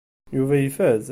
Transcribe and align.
Yuba 0.35 0.55
ifaz. 0.67 1.05